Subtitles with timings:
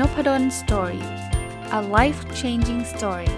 [0.00, 1.04] นพด ล story
[1.78, 3.32] a life changing story ส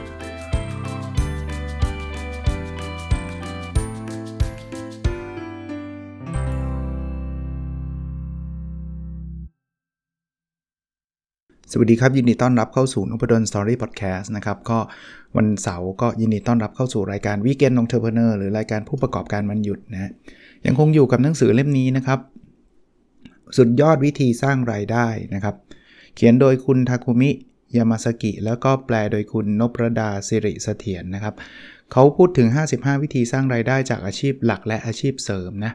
[11.79, 14.79] วัสดีครับ ยินดีต้อนรับเข้าสู่นพดล story podcast นะครับ ก็
[15.37, 20.11] วันเสาร์ก็ยินดีต้อนรับเข้าสู่รายการ weekend entrepreneur หรือรายการผู้ประกอบการวันหยุดนะ
[20.67, 22.19] ยังคงอยู่กับหนังสือเล่มนี้นะครับ
[23.57, 25.57] สุดยอดวิธีสร้างรายได้นะครับ
[26.21, 27.31] เขียนโดยคุณทาคุมิ
[27.77, 31.35] ยามาซากิ แล้วก็แปลโดยคุณนพรดาสิริเสถียรนนะครับ
[31.93, 35.73] เขาพูดถึง 55 วิธีสร้างรายได้จากอาชีพหลักและอาชีพเสริมนะ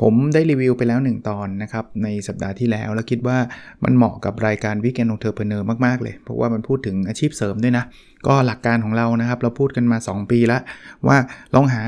[0.00, 3.38] ผมได้รีวิวไปแล้ว 1 ตอนนะครับ ในสัปดาห์ที่แล้วแล้วคิดว่า
[3.84, 7.84] มันเหมาะกับรายการ weekend entrepreneur มาก ๆ เลย เพราะว่ามันพูดถึงอาชีพเสริมด้วยนะ
[8.26, 10.62] ก็หลักการของเรานะครับ เราพูดกันมา 2 ปีแล้ว
[11.06, 11.16] ว่า
[11.54, 11.82] ลองหา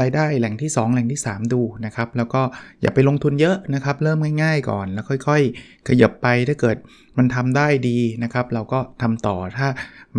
[0.00, 2.42] รายได้แหล่งที่ 2 แหล่งที่ 3 ดูนะครับ แล้วก็
[2.82, 6.76] อย่าไปลงทุนเยอะนะครับ เริ่มง่ายๆก่อน แล้วค่อยๆ ขยับไปถ้าเกิด
[7.18, 9.68] มันทำได้ดีนะครับ เราก็ทำต่อถ้า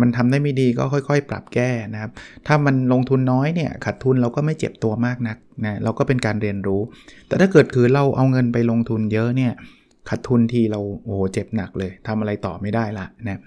[0.00, 2.10] มันทำได้ไม่ดีก็ค่อยๆ ปรับแก้นะครับ
[2.46, 6.80] ถ้ามันลงทุนน้อยเนี่ยขาดทุนเราก็ไม่เจ็บตัวมากนักนะเราก็เป็นการเรียนรู้
[7.28, 9.52] แต่ถ้าเกิดคือเราเอาเงินไปลงทุนเยอะเนี่ย
[10.08, 13.40] ขาดทุนทีเราโอ้โหเจ็บหนักเลยทำอะไรต่อไม่ได้ละนะ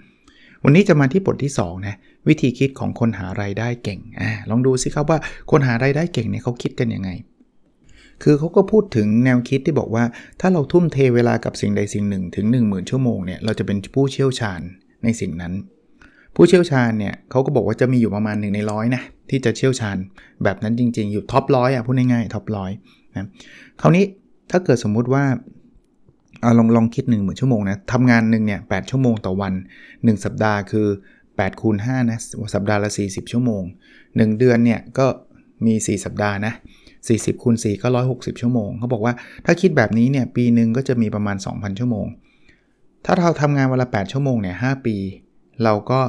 [0.64, 1.96] วันนี้จะมาที่บทที่2นะ
[2.28, 5.18] วิธีคิดของคนหารายได้เก่งอลองดูสิครับว่า
[5.50, 7.10] คนหารายได้เก่งเนี่ยเขาคิดกันยังไง
[8.22, 10.04] คือเขาก็พูดถึงแนวคิดที่บอกว่า
[10.40, 14.60] ถ้าเราทุ่มเทเวลากับสิ่งใดสิ่งหนึ่งถึง 1 0,000 ชั่วโมงเนี่ยเราจะเป็นผู้เชี่ยวชาญ
[15.04, 15.52] ในสิ่งนั้น
[16.36, 19.96] ผู้เชี่ยวชาญเนี่ยเขาก็บอกว่าจะมีอยู่ประมาณ1ในร้อยนะที่จะเชี่ยวชาญ
[20.44, 22.70] แบบนั้นจริง ๆ อยู่ท็อปร้อยอะพูดง่ายๆท็อปร้อย
[23.16, 23.26] นะ
[23.80, 24.04] คราวนี้
[24.50, 25.24] ถ้าเกิดสมมุติว่า
[26.40, 29.52] เอาลองลองคิด1 0,000 ชั่วโมงนะทำงานหนึ่งเนี่ยแชั่วโมงต่อวัน
[29.86, 30.86] 1 สัปดาห์คือ
[31.42, 32.18] 8คูณ5นะ
[32.54, 33.62] สัปดาห์ละ 40 ชั่วโมง
[34.00, 35.06] 1 เดือนเนี่ยก็
[35.66, 36.52] มี 4 สัปดาห์นะ
[36.98, 39.14] 40คูณ4ก็ 160 ชั่วโมง เขาบอกว่า
[39.46, 42.06] ถ้าคิดแบบนี้เนี่ยปีหนึ่งก็จะมีประมาณ 2,000 ชั่วโมง
[43.04, 44.96] ถ้าเราทำงานวันละ 8 ชั่วโมงเนี่ย5ปี
[45.64, 46.00] เราก็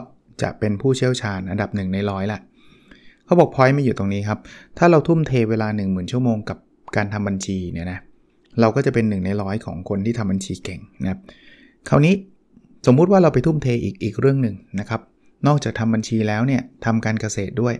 [0.41, 2.39] จะเป็นผู้เชี่ยวชาญอันดับหนึ่งในร้อยละ
[3.25, 4.39] เขาบอกพอยต์ไม่อยู่ตรงนี้ครับ
[4.77, 6.57] ถ้าเราทุ่มเทเวลา 10,000 ชั่วโมงกับ
[6.95, 7.99] การทำบัญชีเนี่ยนะ
[8.59, 11.19] เราก็จะเป็นหนึ่งในร้อยของคนที่ทำบัญชีเก่งนะครับ
[11.89, 12.13] คราวนี้
[12.88, 15.01] สมมุติว่าเราไปทุ่มเทอีกอีกเรื่องหนึ่งนะครับ
[15.47, 17.75] นอกจากทำบัญชีแล้วเนี่ยทำการเกษตรด้วย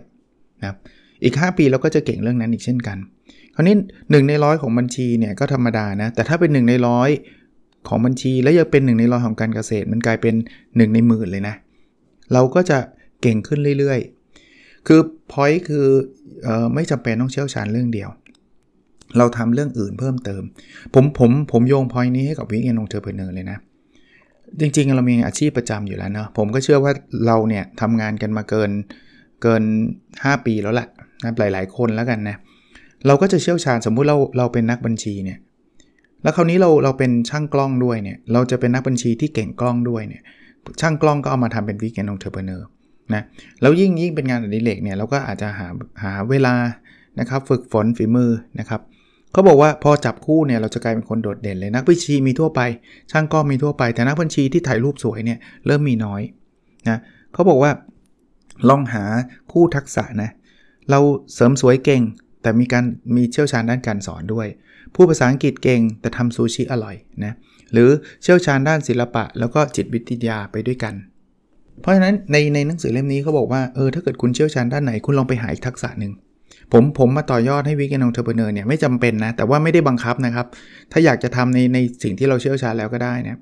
[0.60, 0.76] นะครับ
[1.24, 2.98] อีก 5 ปีเราก็จะเก่งเรื่องนั้นอีกเช่นกัน
[3.54, 7.10] คราวนี้1ในร้อยของบัญชีเนี่ยก็ธรรมดานะ แต่ถ้าเป็น 1 ในร้อย
[7.88, 11.54] ของบัญชีแล้วยังเป็น 1 ในร้อยของการเกษตร มันกลายเป็น 1 ในหมื่นเลยนะ
[12.32, 12.78] เราก็จะ
[13.22, 15.00] เก่งขึ้นเรื่อยๆ คือ
[15.32, 15.86] พอยต์คือ
[16.46, 18.10] อไม่จำเป็นต้องเชี่ยวชาญเรื่องเดียว
[19.18, 20.42] เราทำเรื่องอื่นเพิ่มเติม
[20.94, 23.58] ผมผมผมโยง point นี้ให้กับ weekend entrepreneur เลยนะ
[24.60, 26.92] จริงๆ เรามีอาชีพประจำอยู่แล้วเนาะผมก็เชื่อว่า
[27.26, 28.70] เราเนี่ยทำงานกันมาเกิน
[29.42, 29.62] เกิน
[30.04, 30.88] 5 ปีแล้วแหละ
[31.24, 32.36] นะหลายๆ คนแล้วกันนะ
[33.06, 35.38] เราก็จะเชี่ยวชาญสมมุติเราเราเป็นนักบัญชีเนี่ย
[36.22, 40.22] แล้วคราวนี้เราเราเป็นช่างกล้องด้วยเนี่ยเราจะเป็นนักบัญชีที่เก่งกล้องด้วยเนี่ย
[40.80, 42.66] ช่างกล้องก็เอามาทำเป็น weekend entrepreneur
[43.14, 43.22] นะ
[43.60, 45.68] แล้วยิ่งยิ่งเป็นงานอดิเรกเนี่ยเราก็อาจจะหา
[46.02, 46.54] หาเวลา
[47.20, 48.80] นะครับฝึกฝนฝีมือนะครับ
[49.34, 52.60] เขาบอกว่าพอจับคู่เนี่ยเราจะกลายเป็นคนโดดเด่นเลยนักบัญชีมีทั่วไป
[53.10, 56.22] ช่างก็มีทั่วไป แต่นักบัญชีที่ถ่ายรูปสวยเนี่ยเริ่มมีน้อย
[56.88, 56.98] นะ
[57.32, 57.72] เขาบอกว่า
[58.68, 59.04] ลองหา
[59.52, 60.30] คู่ทักษะนะ
[60.90, 61.00] เรา
[61.34, 62.02] เสริมสวยเก่ง
[62.42, 62.84] แต่มีการ
[63.16, 64.46] มีเชี่ยวชาญด้านการสอนด้วย
[64.94, 67.32] ผู้ภาษาอังกฤษเก่งแต่ทำซูชิอร่อยนะ
[67.72, 67.88] หรือ
[68.22, 70.94] เชี่ยวชาญด้านศิลปะ แล้วก็จิตวิทยาไปด้วยกัน
[71.80, 76.12] เพราะฉะนั้นในในหนังสือเล่มนี้เขาบอกว่าเออถ้าเกิดคุณเชี่ยวชาญด้านไหนคุณลองไปหาอีกทักษะหนึ่ง
[76.72, 80.46] ผมผมมาต่อยอดให้ weekend entrepreneur เนี่ยไม่จำเป็นนะ แต่ว่าไม่ได้บังคับนะครับ
[80.92, 83.38] ถ้าอยากจะทำในในสิ่งที่เราเชี่ยวชาญแล้วก็ได้นะ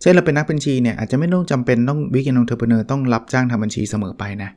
[0.00, 4.50] เช่นเราเป็นนักบัญชีเนี่ยอาจจะไม่ต้องจำเป็นต้อง weekend entrepreneur ต้องรับจ้างทำบัญชีเสมอไปนะ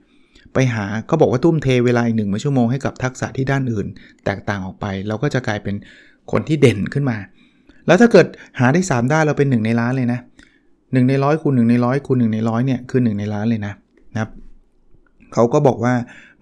[0.54, 3.88] ไปหาเขาบอกว่าทุ่มเทเวลาอีกหนึ่งชั่วโมงให้กับทักษะที่ด้านอื่น
[4.26, 5.76] แตกต่างออกไป เราก็จะกลายเป็น
[6.32, 7.18] คนที่เด่นขึ้นมา
[7.88, 8.28] แล้วถ้าเกิด
[8.60, 10.20] หาได้ 3 ด้านเราเป็น 1 ในล้านเลยนะ
[10.64, 13.74] 1ในร้อยคูณ1ในร้อยคูณ1ในร้อยเนี่ยคือ 1 ในล้านเลยนะ
[14.14, 14.32] นะครับ
[15.34, 15.94] เขาก็บอกว่า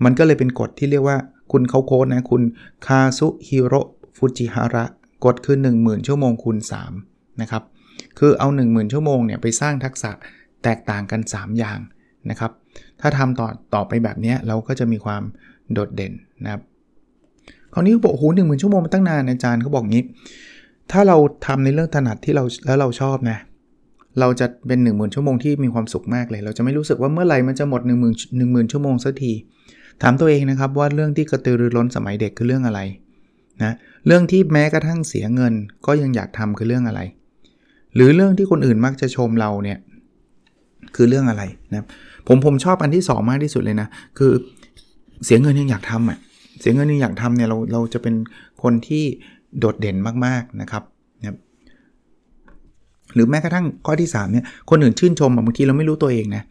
[0.03, 1.17] มันก็เลยเป็นกฎที่เรียกว่า
[1.51, 2.41] คุณเขาโค้ดนะ คุณ
[2.85, 3.73] คาซุฮิโร
[4.17, 4.85] ฟุจิฮาระ
[5.25, 6.57] กดคือ 10,000 ชั่วโมงคูณ
[6.97, 7.63] 3นะครับ
[8.19, 10.11] คือเอา 10,000 ชั่วโมงเนี่ยไปสร้างทักษะ
[10.63, 11.79] แตกต่างกัน 3 อย่าง
[12.29, 12.51] นะครับ
[13.01, 15.23] ถ้าทำต่อต่อไปแบบนี้เราก็จะมีความ
[15.73, 16.61] โดดเด่นนะครับ
[17.73, 20.03] คราวนี้เขาบอกโอ้โหหนึ่งหมื่นชั่วโมงมาตั้งนานอาจารย์เขาบอกงี้
[20.91, 23.37] ถ้าเราทำในเรื่องถนัดที่เราแล้วเราชอบนะ
[24.19, 29.33] เราจะเป็น1 0,000 ชั่วโมงที่มีความสุขมากเลย เราจะไม่รู้สึกว่าเมื่อไหร่มันจะหมด1 0 0 0 0 1 0,000 ชั่วโมงสักที
[30.01, 32.79] ถามตัวเองนะครับว่าเรื่องที่กระตือรือร้นสมัยเด็กคือเรื่องอะไร
[33.63, 33.73] นะ
[34.07, 35.53] เรื่องที่แม้กระทั่งเสียเงิน
[35.85, 37.01] ก็ยังอยากทำคือเรื่องอะไร
[37.95, 39.79] หรือเรื่องที่คนอื่นมักจะชมเราเนี่ย
[40.95, 41.43] คือเรื่องอะไร
[41.73, 41.85] นะ
[42.27, 43.87] ผมผมชอบอันที่ 2 มากที่สุดเลยนะ
[44.17, 44.31] คือ
[45.25, 46.17] เสียเงินยังอยากทำอะ
[46.61, 48.15] เสียเงินยังอยากทำเนี่ยเราเราจะเป็น
[48.63, 49.03] คนที่
[49.59, 50.83] โดดเด่นมากๆนะครับ
[51.21, 51.37] นะ
[53.13, 56.43] หรือแม้กระทั่งข้อที่3เนี่ยคนอื่นชื่นชมบางทีเราไม่รู้ตัวเองนะ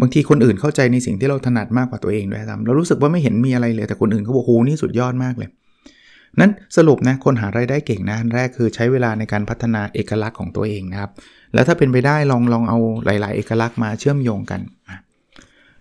[0.00, 5.48] บางทีคนอื่นเข้าใจในสิ่งที่เราถนัดมากกว่าตัวเองด้วยซ้ำเรารู้สึกว่าไม่เห็นมีอะไรเลยแต่คนอื่นเขาบอกโหนี่สุดยอดมากเลย
[6.40, 11.10] นั้นสรุปนะคนหารายได้เก่งนะอันแรกคือใช้เวลาในการพัฒนาเอกลักษณ์ของตัวเองนะครับ
[11.54, 14.60] แล้วถ้าเป็นไปได้ลองลองเอาหลาย ๆ เอกลักษณ์มาเชื่อมโยงกัน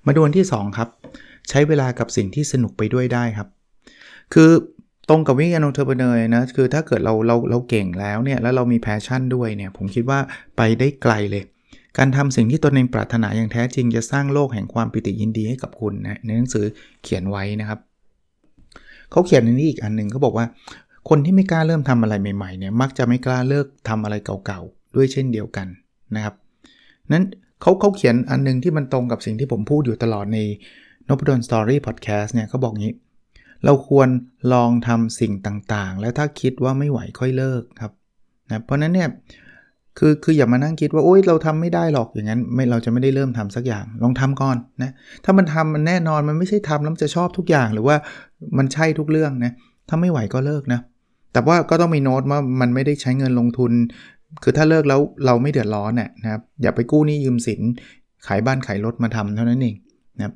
[0.05, 0.89] มาดูอันที่ 2 ครับ
[1.49, 3.47] ใช้เวลากับสิ่งที่สนุกไปด้วยได้ครับ
[4.33, 4.49] คือ
[5.09, 10.19] ตรงกับ weekend entrepreneur นะคือถ้าเกิดเราเราเราเก่งแล้วเนี่ยแล้วเรามี passion ด้วยเนี่ยผมคิดว่า
[10.57, 11.43] ไปได้ไกลเลย
[11.97, 16.65] การทำสิ่งที่ตนเองปรารถนาอย่างแท้จริงจะสร้างโลกแห่งความปิติยินดีให้กับคุณนะในหนังสือ
[17.03, 17.79] เขียนไว้นะครับ
[19.11, 20.45] เขาเขียนในนี้อีกอันหนึ่งเขาบอกว่า
[21.09, 24.15] คนที่ไม่กล้าเริ่มทำอะไรใหม่ๆเนี่ยมักจะไม่กล้าเลิกทำอะไร
[24.45, 25.67] เก่าๆด้วยเช่นเดียวกัน
[26.15, 26.35] นะครับ
[27.11, 27.25] นั้น
[27.61, 30.39] เขาเขาเขียนอันนึงที่มันตรงกับสิ่งที่ผมพูดอยู่ตลอดใน
[31.07, 32.93] นพดลสตอรี่พอดแคสต์เนี่ยเขาบอกงี้
[33.65, 34.09] เราควร
[34.53, 37.91] ลองทำสิ่งต่างๆ แล้วถ้าคิดว่าไม่ไหวค่อยเลิกครับ
[38.49, 39.09] นะเพราะนั้นเนี่ย
[39.99, 44.91] คือคืออย่ามานั่งคิดว่าโอ๊ยเราทำไม่ได้หรอกอย่างนั้นไม่เราจะไม่ได้เริ่มทำสักอย่าง ลองทำก่อนนะ
[45.25, 47.95] ถ้ามันทำมันแน่นอนมันไม่ใช่ทำแล้วจะชอบทุกอย่างหรือว่า
[48.57, 49.51] มันใช่ทุกเรื่องนะ
[49.89, 50.79] ถ้าไม่ไหวก็เลิกนะ
[51.33, 53.71] แต่ว่าก็ต้องมีโน้ตว่ามันไม่ได้ใช้เงินลงทุน
[54.43, 57.61] คือถ้าเลิกแล้วเราไม่เดือดร้อนน่ยนะครับอย่าไปกู้หนี้ยืมสิน
[58.27, 59.75] ขายบ้านขายรถมาทำเท่านั้นเอง
[60.17, 60.33] นะครับ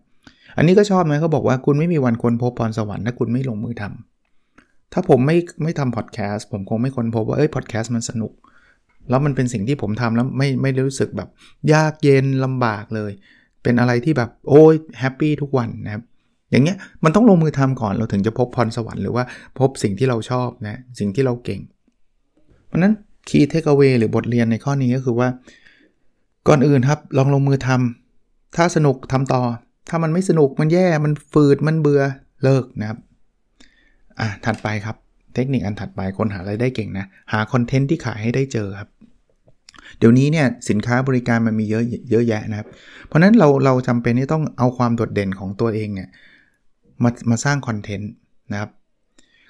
[0.58, 8.32] อันนี้ก็ชอบไหมเขาบอกว่าคุณไม่มีวันค้นพบพรสวรรค์ถ้าคุณไม่ลงมือทำถ้าผมไม่ไม่ทำพอดแคสต์ผมคงไม่ค้นพบว่าเอ้ยพอดแคสต์มันสนุก
[9.10, 11.30] แล้วมันเป็นสิ่งที่ผมทำแล้วไม่ไม่ได้รู้สึกแบบ
[11.74, 13.12] ยากเย็นลำบากเลย
[13.64, 16.04] เป็นอะไรที่แบบโอ้ยแฮปปี้ทุกวันนะครับ
[16.52, 19.24] อย่างเงี้ยมันต้องลงมือทำก่อนเราถึงจะพบพรสวรรค์หรือว่า
[19.60, 21.62] พบสิ่งที่เราชอบนะสิ่งที่เราเก่ง
[22.68, 22.94] เพราะนั้น
[23.30, 25.28] คีย์เทคเอาไว้หรือบทเรียนในข้อนี้ก็คือว่า
[26.48, 29.42] ก่อนอื่นครับลองลงมือทำถ้าสนุกทำต่อ
[29.90, 32.02] ถ้ามันไม่สนุกมันแย่มันฝืดมันเบื่อ
[32.44, 33.00] เลิกนะครับ
[34.20, 34.96] อะถัดไปครับ
[35.36, 38.90] เทคนิคอันถัดไปคนหาไรายได้เก่งนะ หาคอนเทนต์ที่ขายให้ได้เจอครับ
[39.98, 42.68] เดี๋ยวนี้เนี่ยสินค้าบริการมันมีเยอะเยอะแยะนะครับ
[43.08, 46.10] เพราะนั้นเราเราจำเป็นที่ต้องเอาความโดดเด่นของตัวเองเนี่ย
[47.04, 48.12] มามาสร้าง content
[48.52, 48.70] นะครับ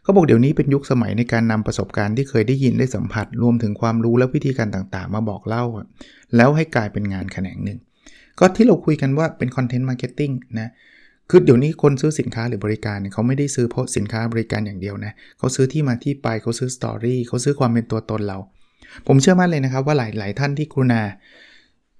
[0.04, 5.64] เขาบอกเดี๋ยวนี้เป็นยุคสมัยในการนำประสบการณ์ที่เคยได้ยินได้สัมผัส รวมถึงความรู้และวิธีการต่างๆ มาบอกเล่า
[6.36, 7.80] แล้วให้กลายเป็นงานแขนงหนึ่ง
[8.40, 10.70] ก็ที่เราคุยกันว่าเป็น content marketing นะ
[11.30, 18.38] คือเดี๋ยวนี้คนซื้อสินค้าหรือบริการเขาไม่ได้ซื้อเพราะสินค้าบริการอย่างเดียวนะเขาซื้อที่มาที่ไปเขาซื้อ story เขาซื้อความเป็นตัวตนเรา
[19.08, 21.02] ผมเชื่อมั่นเลยนะครับว่าหลายหลายท่านที่กรุณา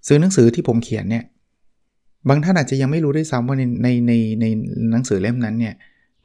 [0.08, 1.24] ซื้อหนังสือที่ผมเขียนเนี่ย
[2.30, 4.46] บางท่านอาจจะยังไม่รู้ด้วยซ้ำว่าในในในใน
[4.92, 5.76] หนังสือเล่มนั้นเนี่ย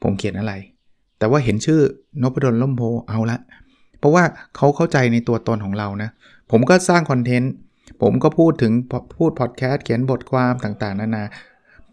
[0.03, 0.53] ผมเขียนอะไร
[1.19, 1.79] แต่ว่าเห็นชื่อ
[2.21, 3.37] นพดลล่มโพเอาละ
[3.99, 4.23] เพราะว่า
[4.55, 6.09] เขาเข้าใจในตัวตนของเรานะ
[6.51, 7.53] ผมก็สร้างคอนเทนต์
[8.01, 8.71] ผมก็พูดถึง
[9.17, 11.23] พูดพอดแคสต์เขียนบทความต่าง ๆ นานา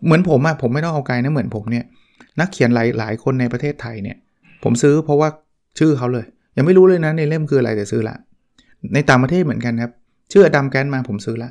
[0.04, 1.84] เหมือนผมอะผมไม่ต้องเอาไกลนะเหมือนผมเนี่ย
[2.40, 4.16] นักเขียนหลายหลายคนในประเทศไทยเนี่ย
[4.62, 5.28] ผมซื้อเพราะว่า
[5.78, 6.26] ชื่อเขาเลย
[6.56, 8.16] ยังไม่รู้เลยนะในเล่มคืออะไรแต่ซื้อละ
[8.94, 9.92] ในต่างประเทศเหมือนกันครับ
[10.32, 11.50] ชื่อ Adam Grant มาผมซื้อละ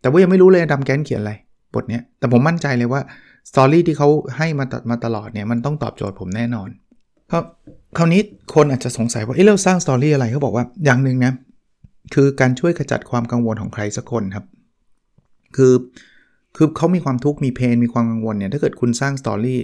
[0.00, 1.32] แต่ว่ายังไม่รู้เลย Adam Grant เขียนอะไร
[1.74, 3.00] บทเนี้ย แต่ผมมั่นใจเลยว่า
[3.50, 6.68] story ที่เขาให้มาตัดมาตลอดเนี่ยมันต้องตอบโจทย์ผมแน่นอน
[7.32, 7.44] ครับ
[7.96, 8.20] คราวนี้
[8.54, 11.32] คนอาจจะสงสัยว่าเอ๊ะเราสร้าง story อะไรเขาบอกว่าอย่างหนึ่งนะ
[12.14, 14.44] คือการช่วยขจัดความกังวลของใครสักคนครับ
[15.56, 15.74] คือ
[16.56, 19.58] คือเขามีความทุกข์มี pain มีความกังวลเนี่ยถ้าเกิดคุณสร้าง story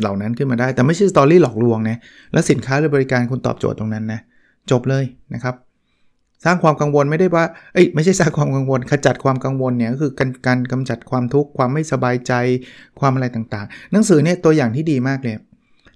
[0.00, 1.98] เหล่านั้นขึ้นมาได้ แต่ไม่ใช่สตอรี่หลอกลวงนะ
[2.32, 4.20] แล้วสินค้าหรือบริการคุณตอบโจทย์ตรงนั้นนะ
[4.70, 5.54] จบเลยนะครับ
[6.44, 12.32] สร้างความกังวลไม่ได้ว่า เอ้ยไม่ใช่สร้างความกังวลขจัดความกังวลเนี่ยก็คือการการกำจัดความทุกข์ความไม่สบายใจ
[13.00, 15.34] ความอะไรต่างๆ หนังสือเนี่ยตัวอย่างที่ดีมากเลย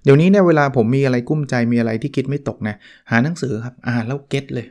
[0.03, 2.75] เดี๋ยวนี้เนี่ยเวลาผมมีอะไรกุ้มใจมีอะไรที่คิดไม่ตกนะ
[3.11, 4.67] หาหนังสือครับอ่านแล้วเก็ตเลย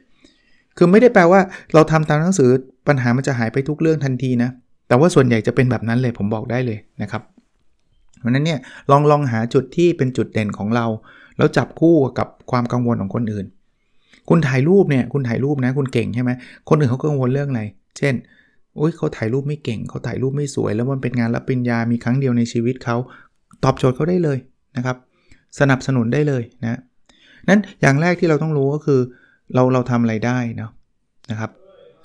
[0.77, 1.41] คือไม่ได้แปลว่า
[1.75, 2.51] เราทำตามหนังสือ
[2.89, 4.51] ปัญหามันจะหายไปทุกเรื่องทันทีนะ
[4.89, 7.23] แต่ว่าส่วนใหญ่จะเป็นแบบนั้นเลยผมบอกได้เลยนะครับ
[8.21, 8.59] เพราะนั้นเนี่ย
[8.91, 10.87] ลองลองหาจุดที่เป็นจุดเด่นของเรา
[11.37, 13.47] แล้วจับคู่กับความกังวลของคนอื่น
[14.31, 16.31] คุณถ่ายรูปเนี่ยคุณถ่ายรูปนะ คุณเก่งใช่ไหม
[16.69, 17.63] คนอื่นเขากังวลเรื่องอะไร
[17.99, 18.15] เช่น
[18.79, 22.97] อุ้ยเขาถ่ายรูปไม่เก่งเขาถ่ายรูปไม่สวย แล้วมันเป็นงานรับปริญญามีครั้งเดียวในชีวิตเขา
[23.65, 24.39] ตอบโจทย์เขาได้เลย
[24.77, 24.97] นะครับ
[25.61, 26.81] สนับสนุนได้เลยนะ
[27.49, 29.01] นั้นอย่างแรกที่เราต้องรู้ก็คือ
[29.55, 30.71] เราเราทำอะไรได้เนาะ
[31.31, 31.51] นะครับ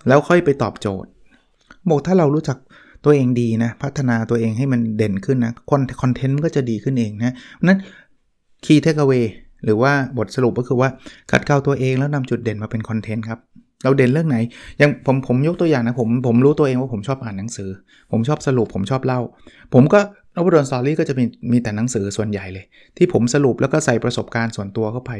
[0.08, 1.10] แล้วค่อยไปตอบโจทย์
[1.90, 2.58] บอกถ้าเรารู้จัก
[3.06, 5.54] ตัวเองดีนะพัฒนาตัวเองให้มันเด่นขึ้นนะ
[6.02, 7.80] content ก็จะดีขึ้นเองนะนั้น
[8.66, 9.14] key takeaway
[9.66, 10.90] หรือว่าบทสรุปก็คือว่า
[11.32, 13.40] ขัดเกลาตัวเองแล้วนำจุดเด่นมาเป็น content ครับ
[13.84, 14.38] เราเด่นเรื่องไหน
[14.80, 17.70] อย่างผมผมยกตัวอย่างนะผมผมรู้ตัวเองว่าผมชอบอ่านหนังสือ
[18.12, 19.20] ผมชอบสรุปผมชอบเล่า
[19.74, 20.00] ผมก็
[20.36, 22.66] นพดล story ก็จะมีมีแต่หนังสือส่วนใหญ่เลย
[22.98, 25.12] ที่ผมสรุปแล้วก็ใส่ประสบการณ์ส่วนตัวเข้าไป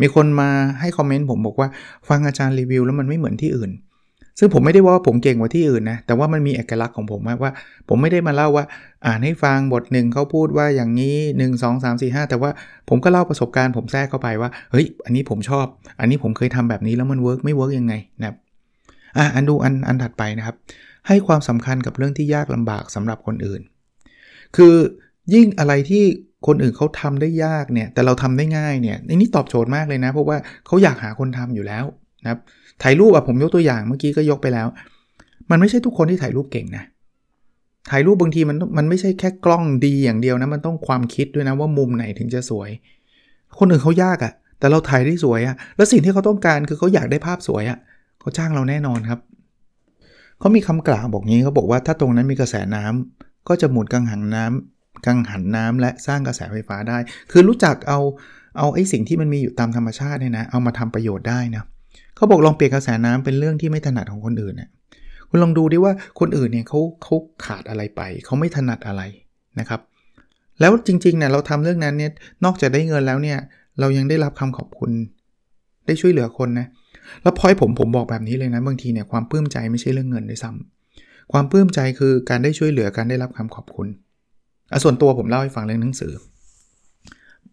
[0.00, 0.50] มีคนมา
[0.80, 1.68] ให้ comment ผมบอกว่า
[2.08, 3.70] ฟังอาจารย์รีวิวแล้วมันไม่เหมือนที่อื่น
[4.38, 7.52] ซึ่งผมไม่ได้ว่าผมเก่งกว่าที่อื่นนะ แต่ว่ามันมีเอกลักษณ์ของผมว่า
[7.88, 8.64] ผมไม่ได้มาเล่าว่า
[9.06, 12.50] อ่านให้ฟังบทหนึ่งเขาพูดว่าอย่างนี้ 1 2 3 4 5 แต่ว่า
[12.88, 15.66] ผมก็เล่าประสบการณ์ผมแทรกเข้าไปว่า เฮ้ย อันนี้ผมชอบ
[16.00, 18.36] อันนี้ผมเคยทำแบบนี้แล้วมัน work ไม่ work ยังไงนะครับ
[19.16, 20.56] อะอันดูอันอันถัดไปนะครับ
[21.08, 23.60] ให้ความสำคัญกับเรื่องที่ยากลำบากสำหรับคนอื่น
[24.56, 24.74] คือ
[25.34, 26.04] ยิ่งอะไรที่
[26.46, 31.84] คนอื่นเขาทำได้ยากเนี่ย แต่เราทำได้ง่ายเนี่ยนี่ตอบโจทย์มากเลยนะ เพราะว่าเขาอยากหาคนทำอยู่แล้ว
[32.26, 32.40] นะครับ
[32.82, 34.66] ถ่ายรูปอะผมยกตัวอย่างเมื่อกี้ก็ยกไปแล้ว
[35.50, 36.84] มันไม่ใช่ทุกคนที่ถ่ายรูปเก่งนะ
[37.90, 42.70] ถ่ายรูปบางทีมันมันไม่ใช่แค่กล้องดีอย่างเดียวนะมันต้องความคิดด้วยนะว่ามุมไหนถึงจะสวย
[43.58, 47.78] คนอื่นเขายากอะแต่เราถ่ายได้สวยอะแล้วสิ่งที่เขาต้องการคือเขาอยากได้ภาพสวยอะ
[48.20, 49.20] เขาจ้างเราแน่นอนครับ
[50.38, 56.98] เขามีคำกล่าวบอกงี้เขาบอกว่าถ้าตรงนั้นมีกระแสน้ำก็จะหมุนกังหันน้ำกังหันน้ำและสร้างกระแสไฟฟ้าได้
[57.30, 58.00] คือรู้จักเอา
[58.58, 61.64] เอาไอ้สิ่งที่มันมีอยู่ตามธรรมชาติเนี่ยนะ เอามาทำประโยชน์ได้นะ
[62.16, 64.70] เขาบอกลองเปลี่ยนกระแสน้ำเป็นเรื่องที่ไม่ถนัดของคนอื่นเนี่ย
[65.28, 69.02] คุณลองดูดิว่าคนอื่นเนี่ยเขาเขาขาดอะไรไป เขาไม่ถนัดอะไร
[69.60, 69.80] นะครับ
[70.60, 72.10] แล้วจริงๆเนี่ยเราทำเรื่องนั้นเนี่ย
[72.44, 73.38] นอกจากได้เงินแล้วเนี่ย
[73.80, 74.90] เรายังได้รับคำขอบคุณ
[75.86, 76.66] ได้ช่วยเหลือคนนะ
[77.22, 83.88] แล้วพอยผมผมบอกแบบนี้เลยนะบางทีเนี่ยความปลื้มใจไม่ใช่เรื่องเงินด้วยซ้ำความปลื้มใจคือการได้ช่วยเหลือการได้รับคำขอบคุณ
[84.72, 86.12] อะส่วนตัวผมเล่าให้ฟังเรื่องหนังสือ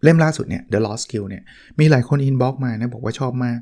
[0.03, 1.43] เล่มล่าสุดเนี่ย The Lost Skill เนี่ย
[1.79, 3.59] มีหลายคน inbox มานะบอกว่าชอบมาก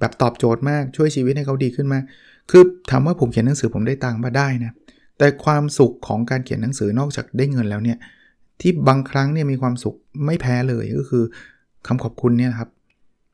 [0.00, 2.02] แบบตอบโจทย์มากช่วยชีวิตให้เขาดีขึ้นมาก
[2.50, 4.72] คือถามว่าผมเขียนหนังสือผมได้ตังค์มาได้นะ
[5.18, 7.98] แต่ความสุขของการเขียนหนังสือนอกจากได้เงินแล้วเนี่ย
[8.60, 11.24] ที่บางครั้งเนี่ยมีความสุขไม่แพ้เลยก็คือ
[11.86, 12.68] คำขอบคุณเนี่ยครับ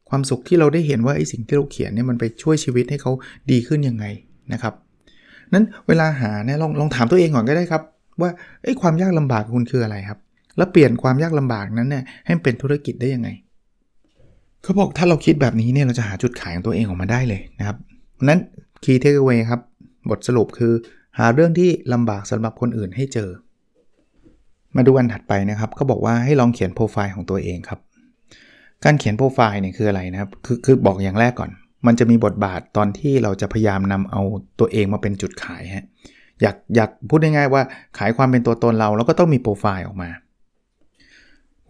[0.09, 3.12] ความสุขที่เราได้เห็นว่าไอ้สิ่งที่เราเขียนเนี่ยมันไปช่วยชีวิตให้เขา
[3.50, 4.04] ดีขึ้นยังไง
[4.52, 4.75] นะครับ
[5.54, 7.83] นั้นเวลาหาเนี่ยลองลองถามตัวเองก่อนก็ได้ครับ
[8.21, 8.30] ว่า
[8.64, 10.18] ไอ้ความยากลำบากคุณคืออะไรครับ
[10.56, 13.28] แล้วเปลี่ยนความยากลำบากนั้นเนี่ยให้เป็นธุรกิจได้ยังไง
[14.64, 17.76] เขาบอกถ้าเราคิดแบบนี้เนี่ยเราจะหาจุดขายของตัวเองออกมาได้เลยนะครับ
[18.28, 18.40] นั้น
[18.85, 19.61] key takeaway ครับ
[20.11, 20.73] บทสรุปคือ
[21.18, 23.30] หาเรื่องที่ลำบากสำหรับคนอื่นให้เจอ
[24.76, 27.80] มาดูอันถัดไปนะครับเขาบอกว่าให้ลองเขียนโปรไฟล์ของตัวเองครับ
[28.85, 31.50] การเขียนโปรไฟล์เนี่ยคืออะไรนะครับ คือคือบอกอย่างแรกก่อน
[31.87, 34.23] มันจะมีบทบาทตอนที่เราจะพยายามนำเอา
[34.61, 35.87] ตัวเองมาเป็นจุดขายฮะ
[36.42, 37.62] อยากอยากพูดง่ายๆว่า
[37.99, 40.11] ขายความเป็นตัวตนเรา แล้วก็ต้องมีโปรไฟล์ออกมา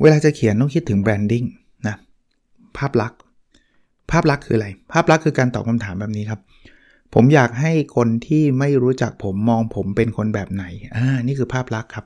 [0.02, 1.44] เวลาจะเขียนต้องคิดถึงแบรนดิ้ง
[2.78, 3.18] ภาพลักษณ์
[4.10, 6.40] ภาพลักษณ์คืออะไร ภาพลักษณ์คือการตอบคำถามแบบนี้ครับ
[7.14, 10.64] ผมอยากให้คนที่ไม่รู้จักผมมองผมเป็นคนแบบไหน
[10.96, 12.04] อ่า นี่คือภาพลักษณ์ครับ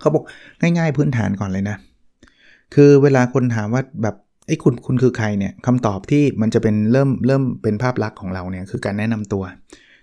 [0.00, 0.24] เขาบอก
[0.60, 1.76] ง่ายๆพื้นฐานก่อนเลยนะ
[2.74, 9.44] คือเวลาคนถามว่าแบบไอ้คุณคุณคือใครเนี่ยคำตอบที่มันจะเป็นเริ่มเริ่มเป็นภาพลักษณ์ของเราเนี่ยคือการแนะนำตัว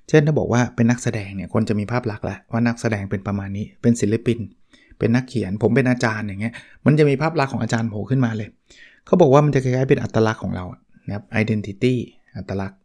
[0.09, 4.39] เช่นถ้าบอกว่าเป็นนักแสดงเนี่ยคนจะมีภาพลักษณ์แล้วว่านักแสดงเป็นประมาณนี้ เป็นศิลปิน
[5.00, 6.53] เป็นนักเขียน ผมเป็นอาจารย์อย่างเงี้ย
[6.86, 8.50] มันจะมีภาพลักษณ์ของอาจารย์โผล่ขึ้นมาเลย
[9.07, 10.65] เขาบอกว่ามันจะคล้ายๆเป็นอัตลักษณ์ของเรา
[11.07, 11.95] นะครับ identity
[12.37, 12.79] อัตลักษณ์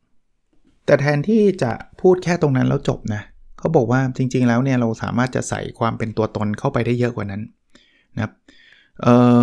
[0.86, 3.22] แต่แทนที่จะพูดแค่ตรงนั้นแล้วจบนะ
[3.58, 7.42] เขาบอกว่าจริงๆแล้วเนี่ยเราสามารถจะใส่ความเป็นตัวตนเข้าไปได้เยอะกว่านั้น
[8.14, 8.32] นะครับ
[9.04, 9.06] อ
[9.40, 9.42] อ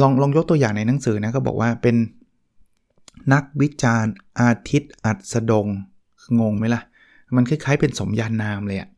[0.00, 1.96] ลองลองยกตัวอย่างในหนังสือนะเขาบอกว่าเป็น
[3.32, 5.66] นักวิจารณ์อาทิตย์อัศดง
[6.40, 6.82] งงไหมล่ะ
[7.36, 8.88] มันคล้ายๆเป็นสมญานามเลยอะ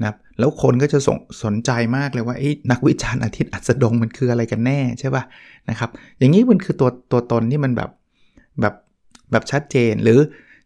[0.00, 2.36] นะครับแล้วคนก็จะสนสนใจมากเลยว่า
[2.70, 5.24] นักวิจารณ์อาทิตย์อัศดงมันคืออะไรกันแน่ใช่ป่ะ
[5.70, 7.90] นะครับอย่างนี้มันคือตัวตัวตนที่มันแบบ
[8.60, 8.74] แบบ
[9.30, 10.18] แบบชัดเจนหรือ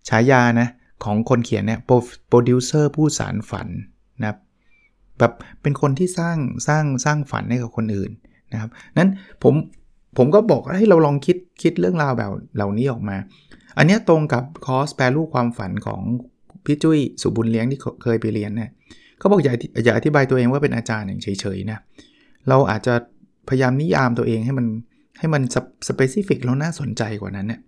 [0.08, 0.68] ฉายานะ
[1.04, 1.80] ของคนเขียนเนี่ย
[2.28, 3.68] โปรดิวเซอร์ผู้สารฝัน
[4.20, 4.38] นะครับ
[5.18, 6.36] แบบเป็นคนที่สร้าง
[6.68, 8.10] สร้างสร้างฝันให้กับคนอื่น
[8.52, 9.10] นะครับนั้น
[9.42, 9.54] ผม
[10.16, 13.16] ผมก็บอกให้เราลองคิดคิดเรื่องราวแบบเหล่านี้ออกมา
[13.78, 16.00] อันนี้ตรงกับคอร์สแปลรูปความฝันของ
[16.64, 18.70] พี่จุ้ยสุบุญเลี้ยงที่เคยไปเรียนเนี่ย
[19.18, 19.54] เขาบอกอย่า
[19.84, 21.78] อย่าอธิบายตัวเองว่าเป็นอาจารย์อย่างเฉยๆนะ
[22.48, 22.94] เราอาจจะ
[23.48, 24.66] พยายามนิยามตัวเองให้มัน
[25.18, 25.42] ให้มัน
[25.88, 27.60] specific แล้วน่าสนใจกว่านั้นเนี่ย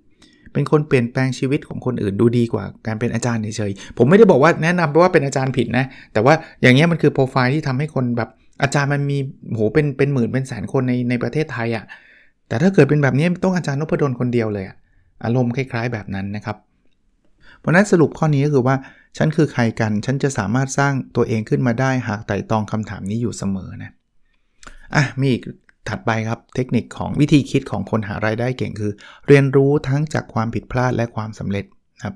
[0.53, 8.29] เป็นคนเปลี่ยนแปลงชีวิตของคนอื่นดูดีกว่าการเป็นอาจารย์เฉยๆผมไม่ได้บอกว่าแนะนำว่าเป็นอาจารย์ผิดนะ แต่ว่าอย่างเงี้ยมันคือโปรไฟล์ที่ทำให้คนแบบ
[8.63, 9.19] อาจารย์มันมี
[9.55, 11.85] โหเป็นเป็นหมื่นเป็นแสนคนในในประเทศไทยอะ่ะ
[12.49, 14.77] แต่ถ้าเกิดเป็นแบบนี้ต้องอาจารย์นพดลคนเดียวเลยอะ
[15.25, 16.57] อารมณ์คล้าย ๆ แบบนั้นนะครับ
[17.61, 18.77] เพราะนั้นสรุปข้อนี้ก็คือว่า
[19.17, 23.93] ฉันคือใครกัน ฉันจะสามารถสร้างตัวเองขึ้นมาได้หากไตร่ตรองคำถามนี้อยู่เสมอนะ
[24.95, 25.43] อะมีอีก
[25.89, 28.93] ถัดไปครับเทคนิคของวิธีคิดของคนหารายได้เก่งคือ
[29.29, 31.65] เรียนรู้ทั้งจากความผิดพลาดและความสำเร็จ
[32.05, 32.15] ครับ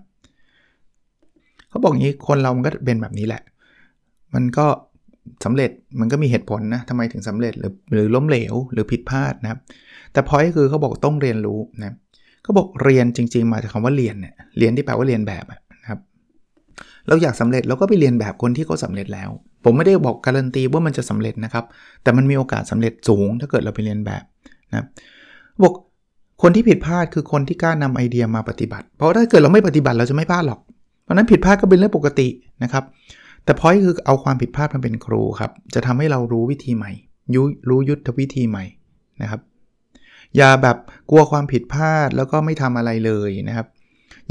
[1.69, 3.43] เขาบอกงี้คนเรามันก็เป็นแบบนี้แหละ
[4.35, 4.67] มันก็
[5.45, 9.61] สำเร็จมันก็มีเหตุผลนะทำไมถึงสำเร็จหรือหรือล้มเหลวหรือผิดพลาดนะครับ
[10.13, 11.97] แต่พอยคือเขาบอกต้องเรียนรู้นะ
[12.43, 15.61] เขาบอกเรียนจริง ๆ มาจากคาว่าเรียนเนี่ยเรียนที่แปลว่าเรียนแบบนะ
[17.09, 19.31] เราอยากสำเร็จเราก็ไปเรียนแบบคนที่เขาสาเร็จแล้ว
[19.65, 21.65] ผมไม่ได้บอกการันตีว่ามันจะสำเร็จนะครับ
[22.03, 24.23] แต่มันมีโอกาสสาเร็จสูง ถ้าเกิดเราไปเรียนแบบ
[24.71, 24.85] นะ
[25.63, 25.75] บอก
[26.43, 30.61] คนที่ผิดพลาดคือคนที่กล้านำไอเดียมาปฏิบัติ เพราะถ้าเกิดเราไม่ปฏิบัติเราจะไม่พลาดหรอก
[31.03, 32.29] เพราะนั้นผิดพลาดก็เป็นเรื่องปกติ
[32.63, 32.85] นะครับ
[33.45, 36.93] แต่พอยคือเอาความผิดพลาดมาเป็นครูครับ จะทำให้เรารู้วิธีใหม่
[37.35, 38.65] ยุรู้ยุทธวิธีใหม่
[39.23, 39.41] นะครับ
[40.37, 40.77] อย่าแบบ
[41.11, 43.67] กลัวความผิดพลาดแล้วก็ไม่ทำอะไรเลยนะครับ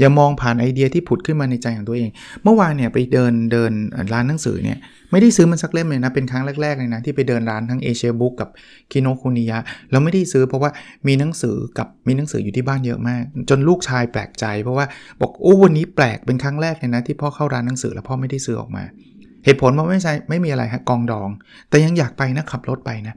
[0.00, 2.10] อย่ามองผ่านไอเดียที่ผุดขึ้นมาในใจของตัวเอง
[2.44, 3.72] เมื่อวานเนี่ยไปเดินเดิน
[4.12, 4.78] ร้านหนังสือเนี่ย
[5.10, 8.48] ไม่ได้ซื้อมันสักเล่มเลยนะ เป็นครั้งแรกๆเลยนะ ที่ไปเดินร้านทั้งเอเชียบุ๊กกับ
[8.92, 9.58] คิโนคุนิยะ
[9.90, 10.70] แล้วไม่ได้ซื้อเพราะว่า
[11.06, 14.86] มีหนังสือกับมีหนังสืออยู่ที่บ้านเยอะมาก จนลูกชายแปลกใจ เพราะว่า
[15.20, 18.84] บอกโอ้วันนี้แปลกเป็นครั้งแรกเลยนะที่พ่อเข้าร้านหนังสือแล้วพ่อไม่ได้ซื้อออกมา
[19.44, 21.28] เหตุผลว่าไม่ใช่ไม่มีอะไรฮะกองดอง
[21.68, 23.14] แต่ยังอยากไปนะขับรถไปนะ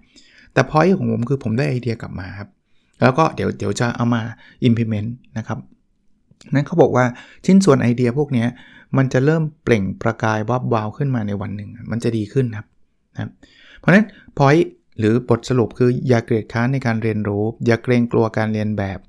[0.53, 2.49] แต่พอยของผมคือผมได้ไอเดียกลับมาครับ
[3.01, 4.21] แล้วก็เดี๋ยวเดี๋ยวจะเอามา
[4.67, 5.59] implement นะครับ
[6.53, 7.05] นั้นเขาบอกว่า
[7.45, 8.45] ชิ้นส่วนไอเดียพวกนี้
[8.97, 12.67] มันจะเริ่มเปล่งประกายวับวาวขึ้นมาในวันหนึ่ง มันจะดีขึ้นครับ
[13.15, 13.29] นะ
[13.79, 14.05] เพราะฉะนั้น
[14.37, 14.63] point
[14.99, 18.99] หรือบทสรุปคืออย่าเกลียดค้านในการเรียนรู้ อย่าเกรงกลัวการเรียนแบบ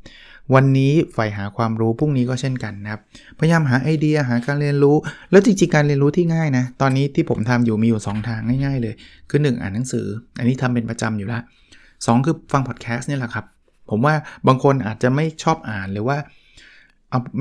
[0.54, 3.00] วันนี้ใฝ่หาความรู้พรุ่งนี้ก็เช่นกันนะครับ
[3.38, 4.96] พยายามหาไอเดียหาการเรียนรู้
[5.30, 8.94] แล้วจริงๆการเรียนรู้ที่ง่ายนะตอนนี้ที่ผมทำอยู่มีอยู่ 2 ทางง่ายๆ เลย
[9.30, 10.06] คือ 1 อ่านหนังสือ
[10.38, 11.42] อันนี้ทำเป็นประจำอยู่แล้ว
[11.84, 13.44] 2 คือฟังพอดแคสต์นี่แหละครับ
[13.90, 14.14] ผมว่า
[14.46, 16.16] บางคนอาจจะไม่ชอบอ่านหรือว่า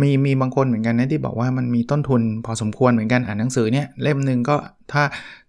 [0.02, 4.56] มีมีบางคนเหมือนกันนะที่บอกว่ามันมีต้นทุนพอสมควรเหมือนกันอ่านหนังสือเนี่ยเล่มหนึ่งก็
[4.92, 5.04] ถ้า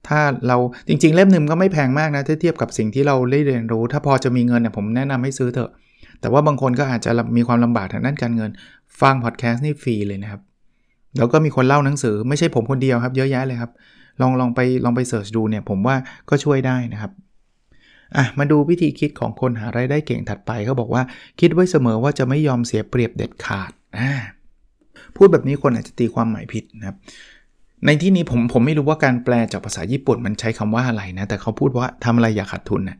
[0.09, 0.57] ถ้าเรา
[0.89, 5.71] จริง ๆ เล่มหนึ่งก็ไม่แพงมากนะถ้าเทียบกับสิ่งที่เราได้เรียนรู้ ถ้าพอจะมีเงินเนี่ยผมแนะนำให้ซื้อเถอะ
[6.21, 8.51] แต่ว่าบางคนก็อาจจะมีความลำบากทางด้านการเงิน
[9.01, 10.41] ฟังพอดแคสต์นี่ฟรีเลยนะครับ
[11.19, 13.71] แล้วก็มีคนเล่าหนังสือไม่ใช่ผมคนเดียวครับเยอะแยะเลยครับ
[14.21, 15.97] ลองลองไปลองไปเสิร์ชดูเนี่ยผมว่า
[16.29, 17.13] ก็ช่วยได้นะครับ
[18.17, 21.03] อะมาดูวิธีคิดของคนหารายได้เก่งถัดไปเขาบอกว่า
[21.41, 23.73] คิดไว้เสมอว่าจะไม่ยอมเสียเปรียบเด็ดขาด
[25.17, 26.97] พูดแบบนี้คนอาจจะตีความหมายผิดนะครับ
[27.87, 32.99] ในที่นี้ผมผมไม่รู้ว่าการแปลจากภาษาญี่ปุ่นมันใช้คำว่าอะไรนะ แต่เขาพูดว่าทำอะไรอย่าขาดทุนนะ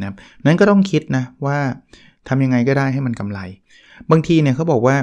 [0.00, 1.58] นะครับนั้นก็ต้องคิดนะว่า
[2.28, 3.40] ทำยังไงก็ได้ให้มันกำไร
[4.10, 4.96] บางทีเนี่ยเขาบอกว่า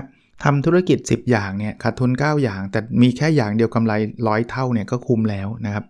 [0.43, 3.93] ทำธุรกิจ 10 อย่างเนี่ยขาดทุน 9 อย่าง แต่มีแค่อย่างเดียวกำไร
[4.27, 5.85] ร้อยเท่าเนี่ยก็คุ้มแล้วนะครับ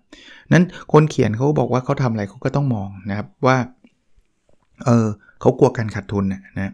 [0.54, 3.58] นั้นคนเขียนเขาบอกว่าเขาทำอะไรเขาก็ต้องมองนะครับว่า
[4.86, 5.08] เออ
[5.42, 6.74] เขากลัวการขาดทุนนะนะ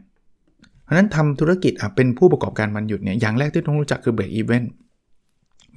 [0.85, 4.63] เพราะนั้นทำธุรกิจอะเป็นผู้ประกอบการมันหยุดเนี่ยอย่างแรกที่ต้องรู้จักคือ break even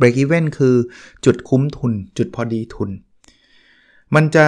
[0.00, 0.74] break even คือ
[1.24, 2.90] จุดคุ้มทุน จุดพอดีทุน
[4.14, 4.46] มันจะ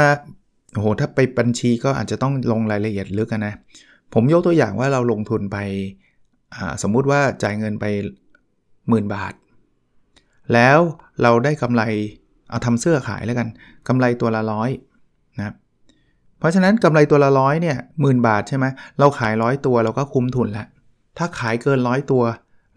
[0.74, 3.54] โอ้โหถ้าไปบัญชีก็อาจจะต้องลงรายละเอียดลึกนะ
[4.14, 5.58] ผมยกตัวอย่างว่าเราลงทุนไป
[6.82, 7.84] สมมุติว่าจ่ายเงินไป
[8.88, 9.34] หมื่นบาท
[10.54, 10.78] แล้ว
[11.22, 11.82] เราได้กำไร
[12.48, 13.48] เอาทำเสื้อขายแล้วกัน
[13.88, 14.70] กำไรตัวละร้อย
[16.40, 18.66] เพราะฉะนั้นกำไรตัวละร้อยเนี่ยหมื่นบาทใช่ไหม
[18.98, 20.66] เราขายร้อยตัวเราก็คุ้มทุนแล้ว
[21.18, 22.22] ถ้าขายเกินร้อยตัว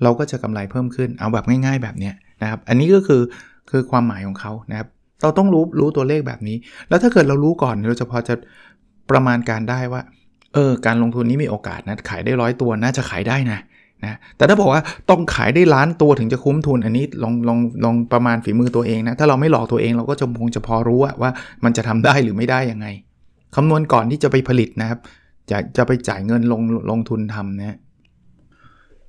[0.03, 3.21] เราก็จะกำไรเพิ่มขึ้น เอาแบบง่าย ๆ แบบเนี้ยนะครับ อันนี้ก็คือ
[3.69, 4.87] คือความหมายของเขานะครับ
[5.21, 6.57] เราต้องรู้รู้ตัวเลขแบบนี้
[6.89, 8.35] แล้วถ้าเกิดเรารู้ก่อนเราจะพอจะ
[9.11, 10.01] ประมาณการได้ว่า
[10.53, 13.59] เออ การลงทุนนี้มีโอกาสนะ ขายได้ร้อยตัวน่าจะขายได้นะ
[14.05, 21.31] นะ แต่ถ้าบอกว่าต้องขายได้ล้านตัวถึงจะคุ้มทุน อันนี้ลองลองลองประมาณฝีมือตัวเองนะ ถ้าเราไม่หลอกตัวเองเราก็จะคงจะพอรู้ว่า
[21.63, 22.87] มันจะทำได้หรือไม่ได้ยังไง
[23.55, 24.99] คำนวณก่อนที่จะไปผลิตนะครับ
[25.51, 27.77] จะจะไปจ่ายเงินลงลงทุนทำนะ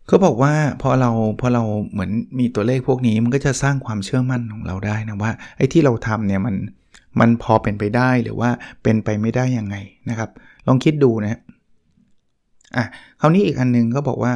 [0.06, 0.52] เขาบอกว่า
[0.82, 6.54] พอเราพอเราเหมือนมีตัวเลขพวกนี้มันก็จะสร้างความเชื่อมั่นของเราได้นะว่าไอ้ที่เราทำเนี่ยมัน
[7.20, 8.50] มันพอเป็นไปได้หรือว่า
[8.82, 9.76] เป็นไปไม่ได้ยังไง
[10.10, 10.30] นะครับ
[10.66, 11.40] ลองคิดดูนะ
[12.76, 12.84] อะ
[13.20, 14.32] คราวนี้อีกอันนึงก็บอกว่า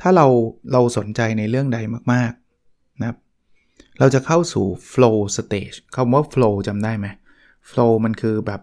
[0.00, 0.26] ถ้าเรา
[0.72, 1.78] เราสนใจในเรื่องใด
[2.12, 3.18] มากๆนะครับ
[3.98, 7.06] เราจะเข้าสู่ flow stage คำว่า flow จำได้ไหม
[7.70, 8.60] flow มันคือแบบ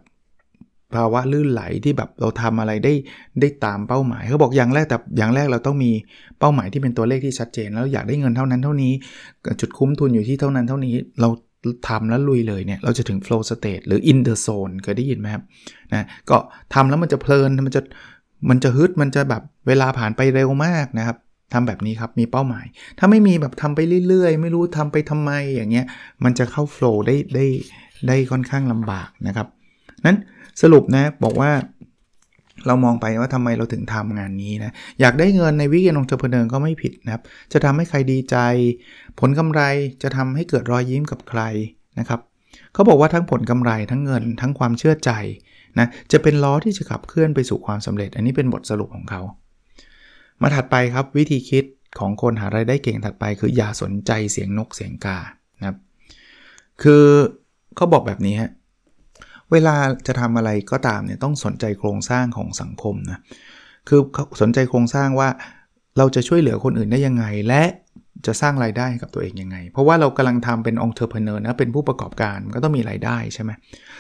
[0.96, 2.94] ภาวะลื่นไหลที่แบบเราทำอะไรได้
[3.40, 5.92] ได้ตามเป้าหมายเขาบอกอย่างแรกแต่อย่างแรกเราต้องมี
[6.40, 8.94] เป้าหมายที่เป็นตัวเลขที่ชัดเจน แล้วอยากได้เงินเท่านั้นเท่านี้
[9.62, 11.30] จุดคุ้มทุนอยู่ที่เท่านั้นเท่านี้เรา
[11.90, 15.44] ทำแล้วลุยเลยเนี่ย เราจะถึง flow state หรือ in the zone เคยได้ยินไหมครับ
[15.94, 16.38] นะก็
[16.74, 17.82] ทำแล้วมันจะเพลินมันจะ
[18.50, 21.18] มันจะฮึดมันจะแบบเวลาผ่านไปเร็วมากนะครับ
[21.54, 22.66] ทำแบบนี้ครับ มีเป้าหมาย
[23.00, 25.86] ถ้าไม่มีแบบทำไปเรื่อยๆ ไม่รู้ทำไปทำไมอย่างเงี้ย
[26.24, 27.46] มันจะเข้าโฟล์ได้ได้
[28.08, 29.48] ได้ค่อนข้างลำบากนะครับ
[30.06, 30.18] นั้น
[30.62, 31.52] สรุปนะบอกว่า
[32.68, 37.22] เรามองไปว่าทำไมเราถึงทำงานนี้นะ อยากได้เงินใน weekend entrepreneur ก็ไม่ผิดนะครับ
[37.54, 38.38] จะทำให้ใครดีใจ
[39.20, 39.62] ผลกำไร
[40.04, 41.42] จะทำให้เกิดรอยยิ้มกับใคร
[42.00, 42.20] นะครับ
[42.74, 45.12] เขาบอกว่าทั้งผลกำไรทั้งเงินทั้งความเชื่อใจ
[45.80, 49.22] นะจะเป็นล้อที่จะขับเคลื่อนไปสู่ความสำเร็จ อันนี้เป็นบทสรุปของเขา
[50.42, 51.64] มาถัดไปครับวิธีคิด
[52.00, 55.20] ของคนหารายได้เก่งถัดไป คืออย่าสนใจเสียงนกเสียงกา
[55.60, 55.78] นะครับ
[56.84, 57.06] คือ
[57.76, 58.52] เขาบอกแบบนี้ฮะ
[59.52, 59.76] เวลา
[60.08, 63.20] จะทำอะไรก็ตามเนี่ยต้องสนใจโครงสร้างของสังคมนะ
[63.90, 64.00] คือ
[64.42, 65.30] สนใจโครงสร้างว่า
[65.98, 67.64] เราจะช่วยเหลือคนอื่นได้ยังไง และ
[68.26, 73.52] จะสร้างรายได้กับตัวเองยังไง เพราะว่าเรากำลังทำเป็น entrepreneur นะเป็นผู้ประกอบการก็ต้องมีรายได้ใช่ไหม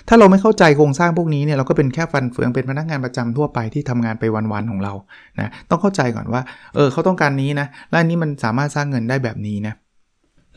[0.07, 4.93] ถ้าเราไม่เข้าใจโครงสร้างพวกนี้เนี่ยเราก็เป็นแค่ฟันเฟืองเป็นพนักงานประจำทั่วไปที่ทำงานไปวันๆของเรา
[5.39, 6.41] นะต้องเข้าใจก่อนว่า
[6.75, 9.73] เออเขาต้องการนี้นะและอันนี้มันสามารถสร้างเงินได้แบบนี้นะ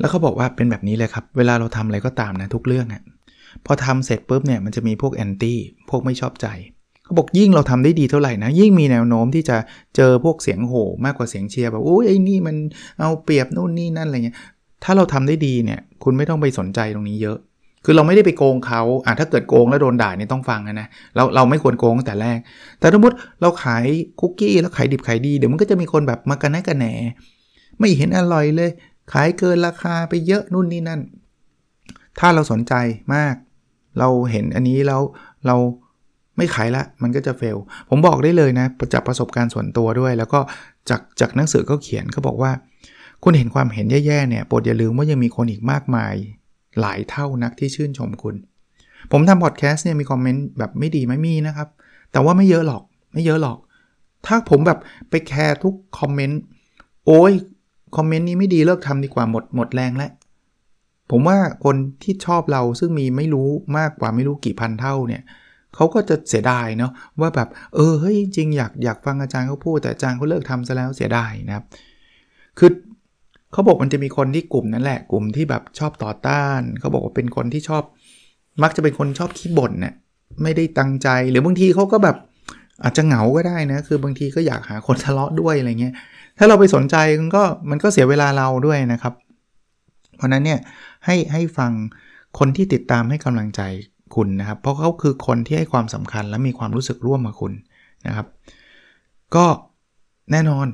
[0.01, 3.03] แล้วเขาบอกว่าเป็นแบบนี้เลยครับ เวลาเราทำอะไรก็ตามนะทุกเรื่องอะ
[3.67, 5.59] พอทำเสร็จปุ๊บเนี่ยมันจะมีพวกแอนตี้
[5.91, 6.47] พวกไม่ชอบใจ
[7.05, 9.57] เขาบอกยิ่งเราทำได้ดีเท่าไหร่นะ ยิ่งมีแนวโน้มที่จะ
[9.97, 12.57] เจอพวกเสียงโห่มากกว่าเสียงเชียร์แบบโอ้ยไอ้นี่มัน
[13.01, 14.37] เอาเปรียบนู่นนี่นั่นอะไรเงี้ย
[14.85, 17.39] ถ้าเราทำได้ดีเนี่ย คุณไม่ต้องไปสนใจตรงนี้เยอะ
[17.85, 22.39] คือเราไม่ได้ไปโกงเขาอะถ้าเกิดโกงแล้วโดนด่าเนี่ยต้องฟังนะเราเราไม่ควรโกงตั้งแต่แรก
[22.81, 23.85] แต่สมมติเราขาย
[24.21, 26.87] คุกกี้แล้วขายดิบขายดีเดี๋ยวมันก็จะมีคนแบบมากันแนกันแหน
[27.79, 28.71] ไม่เห็นอร่อยเลย
[29.13, 31.01] ขายเกินราคาไปเยอะนู่นนี่นั่น
[32.19, 32.75] ถ้าเราสนใจ
[33.15, 33.35] มาก
[33.99, 35.01] เราเห็นอันนี้แล้ว
[35.47, 35.57] เรา
[36.37, 40.41] ไม่ขายละ มันก็จะเฟล ผมบอกได้เลยนะจากประสบการณ์ส่วนตัวด้วย แล้วก็
[40.89, 42.53] จากจากหนังสือก็เขียนเขาบอกว่า
[43.23, 46.15] คุณเห็นความเห็นแย่ๆเนี่ยโปรดอย่าลืมว่ายังมีคนอีกมากมาย
[46.81, 48.37] หลายเท่านักที่ชื่นชมคุณ
[49.13, 51.69] ผมทำพอดแคสต์เนี่ยมีคอมเมนต์แบบไม่ดีไม่มีนะครับ
[52.13, 53.59] แต่ว่าไม่เยอะหรอกไม่เยอะหรอก
[54.27, 54.79] ถ้าผมแบบ
[55.11, 56.41] ไปแคร์ทุกคอมเมนต์
[57.07, 57.33] โอ้ย
[57.97, 60.11] คอมเมนต์นี้ไม่ดีเลิกทำดีกว่าหมดหมดแรงแล้ว
[61.11, 65.23] ผมว่าคนที่ชอบเราซึ่งมีไม่รู้มากกว่าไม่รู้กี่พันเท่าเนี่ย
[65.75, 71.65] เขาก็จะเสียดายเนาะว่าแบบเออเฮ้ยจริงอยากอยากฟังอาจารย์เขาพูดแต่อาจารย์เขาเลิกทำซะแล้วเสียดายนะครับ
[72.59, 72.71] คือ
[73.53, 77.83] เขาบอกมันจะมีคนที่กลุ่มนั่นแหละ กลุ่มที่แบบชอบต่อต้านเขาบอกว่าเป็นคนที่ชอบ
[78.63, 79.95] มักจะเป็นคนชอบขี้บ่นเนี่ย
[80.43, 82.17] ไม่ได้ตั้งใจหรือบางทีเขาก็แบบ
[82.83, 85.95] อาจจะเหงาก็ได้นะ คือบางทีก็อยากหาคนทะเลาะด้วยอะไรเงี้ย
[86.39, 89.15] ถ้าเราไปสนใจมันก็มันก็เสียเวลาเราด้วยนะครับ
[90.17, 90.61] เพราะนั้นเนี่ย
[91.05, 91.73] ให้ให้ฟัง
[92.39, 93.61] คนที่ติดตามให้กำลังใจ
[94.15, 97.53] คุณนะครับ เพราะเขาคือคนที่ให้ความสำคัญและมีความรู้สึกร่วมกับคุณ
[98.07, 98.27] นะครับ
[99.35, 99.47] ก็
[100.33, 100.67] แน่นอน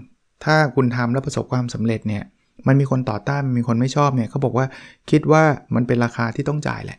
[0.45, 2.23] ถ้าคุณทำแล้วประสบความสำเร็จเนี่ย
[2.67, 4.67] มันมีคนต่อต้านมีคนไม่ชอบเนี่ยเขาบอกว่า
[5.11, 5.43] คิดว่า
[5.75, 6.99] มันเป็นราคาที่ต้องจ่ายแหละ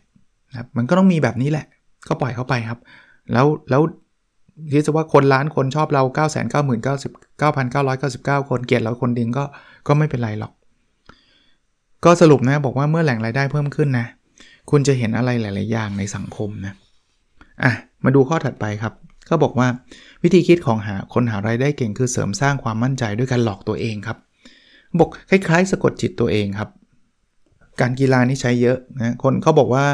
[0.51, 1.65] นะครับมันก็ต้องมีแบบนี้แหละ
[2.07, 2.79] ก็ปล่อยเข้าไปครับ
[3.33, 3.81] แล้วแล้ว
[4.73, 6.33] คิดว่าคนล้านคนชอบเรา 9 9 9 9 9
[7.41, 9.43] 9 9 คนเกลียดเราคนดิงก็
[9.87, 10.51] ก็ไม่เป็นไรหรอก
[12.05, 14.07] ก็สรุปนะบอกว่าเมื่อแหล่งรายได้เพิ่มขึ้นนะ
[14.69, 16.73] คุณจะเห็นอะไรหลาย ๆ อย่างในสังคมนะ
[17.63, 17.71] อะ
[18.03, 18.93] มาดูข้อถัดไปครับ
[19.29, 19.67] ก็บอกว่า
[20.23, 24.17] วิธีคิดของหาคนหารายได้เก่งคือเสริมสร้างความมั่นใจด้วยการหลอกตัวเองครับ
[24.99, 26.69] บอกคล้ายๆ สะกดจิตตัวเองครับ
[27.81, 29.85] การกีฬานี่ใช้เยอะนะคนเขาบอกว่า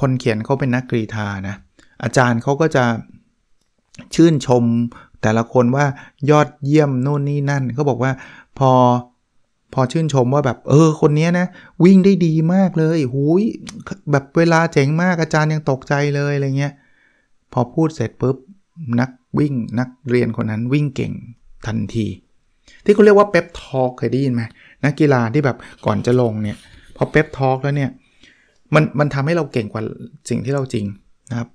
[0.00, 1.56] คนเขียนเขาเป็นนักกรีธานะ
[2.02, 2.84] อาจารย์เขาก็จะ
[4.14, 4.64] ชื่นชม
[5.22, 5.86] แต่ละคนว่า
[6.30, 8.12] ยอดเยี่ยมโน่นนี่นั่นเขาบอกว่า
[8.58, 8.70] พอ
[9.74, 11.46] พอชื่นชมว่าแบบเออคนนี้นะ
[11.84, 13.42] วิ่งได้ดีมากเลยหูย
[14.10, 16.74] แบบเวลาเจ๋งมากอาจารย์ยังตกใจเลยอะไรเงี้ย
[17.52, 18.36] พอพูดเสร็จปุ๊บ
[19.00, 21.12] นักวิ่งนักเรียนคนนั้นวิ่งเก่ง
[21.66, 22.06] ทันที
[22.84, 24.42] ที่เขาเรียกว่าเป๊ปทอล์กเคยได้ยินไหม
[24.84, 25.56] นักกีฬาที่แบบ
[25.86, 26.58] ก่อนจะลงเนี่ย
[26.96, 27.90] พอเป๊ปทอล์กแล้วเนี่ย
[28.74, 29.82] มันมันทำให้เราเก่งกว่า
[30.30, 30.86] สิ่งที่เราจริง
[31.30, 31.48] นะครับ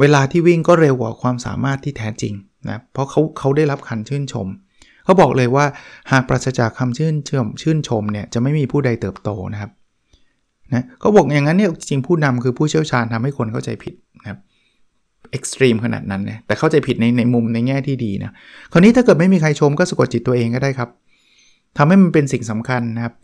[0.00, 2.34] เวลาที่วิ่งก็เร็วกว่าความสามารถที่แท้จริง
[2.68, 4.46] นะเพราะเขาเขาได้รับคันชื่นชม
[5.06, 5.64] เขาบอกเลยว่า
[6.12, 9.70] หากปราศจากคำชื่นชมชื่นชมเนี่ยจะไม่มีผู้ใดเติบโตนะครับ
[10.74, 14.38] นะเขาบอกอย่างนั้นเนี่ยจริงผู้นำคือผู้เชี่ยวชาญทำให้คนเข้าใจผิดนะครับ
[15.32, 18.30] extreme ขนาดนั้นนะแต่เข้าใจผิดในในมุมในแง่ที่ดีนะ
[18.72, 20.90] คราวนี้ถ้าเกิดไม่มีใครชมก็สะกดจิตตัวเองก็ได้ครับ
[21.78, 23.14] ทำให้มันเป็นสิ่งสำคัญนะครับ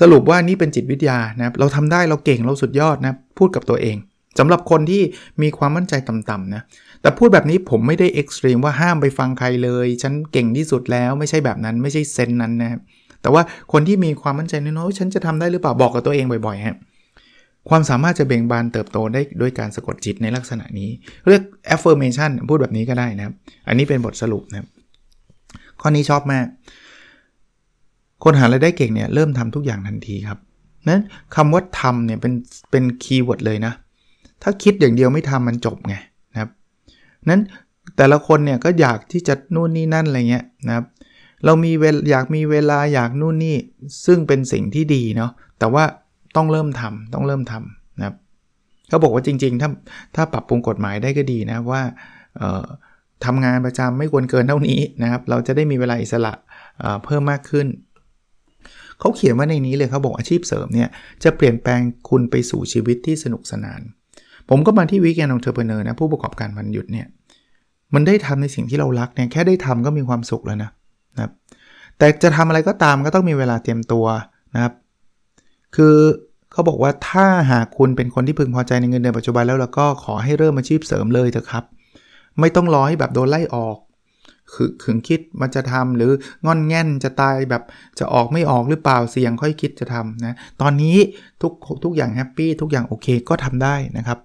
[0.00, 3.96] สรุปว่านี่เป็นจิตวิทยานะครับเราทำได้เราเก่งเราสุดยอดนะพูดกับตัวเอง
[4.38, 5.02] สำหรับคนที่
[5.42, 6.62] มีความมั่นใจต่ำๆนะ
[7.02, 12.80] แต่พูดแบบนี้ผมไม่ได้ extreme ว่าห้ามไปฟังใครเลย ฉันเก่งที่สุดแล้วไม่ใช่แบบนั้นไม่ใช่ sense นั้นนะครับ
[13.22, 16.76] แต่ว่าคนที่มีความมั่นใจน้อยๆฉันจะทำได้หรือเปล่าบอกกับตัวเองบ่อยๆฮะ
[17.68, 20.88] ความสามารถจะเบ่งบานเติบโตได้ด้วยการสะกดจิตในลักษณะนี้
[21.28, 21.42] เรียก
[21.74, 23.34] affirmation พูดแบบนี้ก็ได้นะครับ
[23.68, 24.68] อันนี้เป็นบทสรุปนะครับ
[25.80, 26.46] ข้อนี้ชอบมาก
[28.24, 30.38] คนหารายได้เก่งเนี่ยเริ่มทำทุกอย่างทันทีครับ
[30.88, 31.00] นั้น
[31.36, 32.32] คำว่าทำเนี่ยเป็น
[32.70, 33.72] เป็น keyword เลยนะ
[34.42, 35.94] ถ้าคิดอย่างเดียวไม่ทำมันจบไง
[37.28, 37.40] นั้น
[37.96, 40.84] แต่ละคนเนี่ยก็อยากที่จะนู่นนี่นั่นอะไรเงี้ยนะครับ
[41.44, 43.56] เรามีเวลอยากมีเวลาอยากนู่นนี่
[44.06, 45.84] ซึ่งเป็นสิ่งที่ดีเนาะแต่ว่า
[46.36, 48.16] ต้องเริ่มทำต้องเริ่มทำนะครับ
[48.88, 49.70] เขาบอกว่าจริงๆ ถ้า
[50.14, 51.82] ถ้าปรับปรุงกฎหมายได้ก็ดีนะว่า
[53.24, 56.32] ทำงานประจำไม่ควรเกินเท่านี้นะครับ เราจะได้มีเวลาอิสระ
[57.04, 57.66] เพิ่มมากขึ้น
[59.00, 60.88] เขาเขียนว่าในนี้เลยเขาบอกอาชีพเสริมเนี่ย
[61.24, 63.80] จะเปลี่ยนแปลงคุณไปสู่ชีวิตที่สนุกสนาน
[64.48, 67.06] ผมก็มาที่ weekend entrepreneur นะผู้ประกอบการวันหยุดเนี่ย
[67.94, 70.70] มันได้ทำในสิ่งที่เรารักเนี่ยแค่ได้ทำก็มีความสุขแล้วนะ
[71.14, 71.32] นะครับ
[71.98, 74.06] แต่จะทำอะไรก็ตามก็ต้องมีเวลาเตรียมตัว
[74.54, 74.72] นะครับ
[75.76, 75.96] คือ
[76.52, 81.64] เขาบอกว่าถ้าหากคุณเป็นคนที่พึงพอใจในเงินเดือนปัจจุบันแล้วแล้วก็ขอให้เริ่มอาชีพเสริมเลยเถอะครับ
[82.40, 83.76] ไม่ต้องรอให้แบบโดนไล่ออก
[84.54, 86.10] คือขึงคิดมันจะทำหรือ
[86.46, 87.62] งอนแง่นจะตายแบบ
[87.98, 90.96] จะออกไม่ออกหรือเปล่าเสี่ยงค่อยคิดจะทำนะตอนนี้
[91.42, 91.52] ทุก
[91.84, 94.18] ทุกอย่างแฮปปี้ทุกอย่างโอเคก็ทำได้นะครับ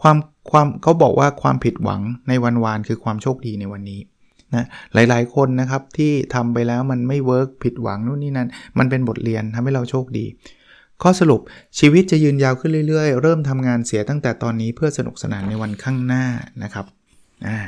[0.00, 0.16] ความ
[0.50, 4.00] ความเขาบอกว่าความผิดหวังในวันวานคือความโชคดีในวันนี้
[4.54, 10.26] นะหลายๆ คนนะครับที่ทำไปแล้วมันไม่เวิร์กผิดหวังนู่นนี่นั่นมันเป็นบทเรียนทำให้เราโชคดี
[11.02, 11.40] ข้อสรุป
[11.78, 16.24] ชีวิตจะยืนยาวขึ้นเรื่อยๆ เริ่มทำงานเสียตั้งแต่ตอนนี้เพื่อสนุกสนานในวันข้างหน้า
[16.62, 16.86] นะครับ
[17.48, 17.58] อ่า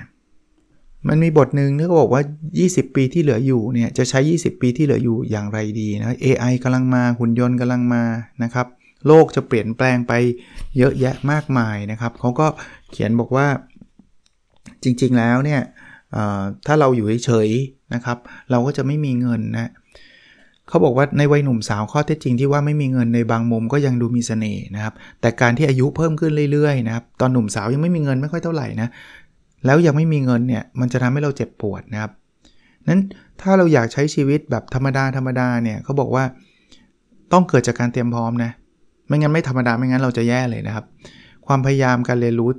[1.09, 2.23] มันมีบทหนึ่งที่เขาบอกว่า
[2.59, 8.03] 20 ปีที่เหลืออยู่เนี่ยจะใช้ 20 ปีที่เหลืออยู่อย่างไรดีนะ AI กำลังมาหุ่นยนต์กำลังมา
[8.43, 8.67] นะครับ
[9.07, 10.13] โลกจะเปลี่ยนแปลงไป
[10.79, 12.47] เยอะแยะมากมายนะครับเขาก็
[12.91, 13.47] เขียนบอกว่า
[14.83, 15.61] จริงๆแล้วเนี่ย
[16.67, 18.19] ถ้าเราอยู่เฉยๆนะครับ
[18.51, 19.73] เราก็จะไม่มีเงินนะ
[20.69, 28.89] เขาบอกว่าในวัยหนุ่มสาวข้อเท็จจริงที่ว่าไม่มีเงินในบางมุมก็ยังดูมีเสน่ห์นะครับ แต่การที่อายุเพิ่มขึ้นเรื่อยๆนะครับตอนหนุ่มสาวยังไม่มีเงินไม่ค่อยเท่าไหร่นะ
[29.67, 32.13] แล้วยังไม่มีเงินเนี่ยมันจะทำให้เราเจ็บปวดนะครับ
[32.89, 33.01] นั้น
[33.41, 36.25] ถ้าเราอยากใช้ชีวิตแบบธรรมดาธรรมดาเนี่ยเขาบอกว่า
[37.33, 38.51] ต้องเกิดจากการเตรียมพร้อมนะ
[39.09, 40.85] ไม่งั้นไม่ธรรมดาไม่งั้นเราจะแย่เลยนะครับ
[41.47, 42.51] ความพยายามการเรียนรู้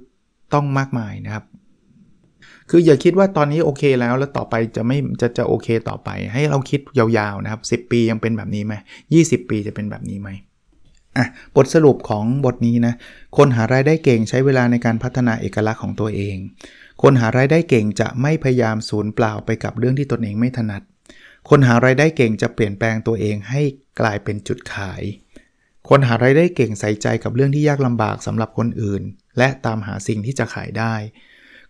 [0.54, 1.46] ต้องมากมายนะครับ
[2.70, 8.74] คืออย่าคิดว่าตอนนี้โอเคแล้วแล้วต่อไปจะไม่จะจะโอเคต่อไป ให้เราคิดยาวๆนะครับ 10 ปียังเป็นแบบนี้ไหม
[9.16, 10.30] 20ปีจะเป็นแบบนี้ไหม
[11.18, 12.94] อะบทสรุปของบทนี้นะ
[13.38, 16.36] คนหารายได้เก่งใช้เวลาในการพัฒนาเอกลักษณ์ของตัวเอง
[17.02, 20.82] คนหารายได้เก่งจะไม่พยายามสูญเปล่าไปกับเรื่องที่ตนเองไม่ถนัด
[21.50, 23.62] คนหารายได้เก่งจะเปลี่ยนแปลงตัวเองให้
[24.00, 25.04] กลายเป็นจุดขาย
[25.90, 29.04] คนหาไรายได้เก่งใส่ใจกับเรื่องที่ยากลำบากสำหรับคนอื่น
[29.38, 30.94] และตามหาสิ่งที่จะขายได้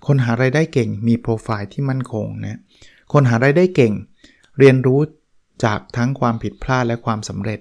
[0.05, 2.59] คนหาไรายได้เก่งมีโปรไฟล์ที่มั่นคงนะ
[3.13, 3.93] คนหาไรายได้เก่ง
[4.59, 4.99] เรียนรู้
[5.63, 7.59] จากทั้งความผิดพลาดและความสำเร็จ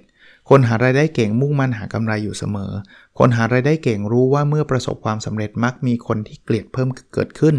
[0.49, 2.71] คนหาไรายได้เก่งมุ่งมั่นหากำไรอยู่เสมอ
[3.19, 7.55] คนหาไรายได้เก่งรู้ว่าเมื่อประสบความสำเร็จมักมีคนที่เกลียดเพิ่มเกิดขึ้น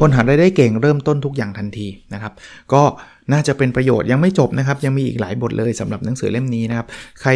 [0.00, 2.32] คนหาไรายได้เก่งเริ่มต้นทุกอย่างทันทีนะครับ
[2.72, 2.82] ก็
[3.32, 6.86] น่าจะเป็นประโยชน์ยังไม่จบนะครับ ยังมีอีกหลายบทเลยสำหรับหนังสือเล่มนี้นะครับ
[7.22, 7.30] ใคร